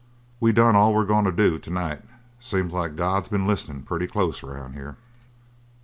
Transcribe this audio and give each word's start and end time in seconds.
"We 0.39 0.51
done 0.51 0.75
all 0.75 0.95
we're 0.95 1.05
goin' 1.05 1.25
to 1.25 1.31
do 1.31 1.59
to 1.59 1.69
night. 1.69 2.01
Seems 2.39 2.73
like 2.73 2.95
God's 2.95 3.29
been 3.29 3.45
listenin' 3.45 3.83
pretty 3.83 4.07
close, 4.07 4.41
around 4.41 4.73
here!" 4.73 4.97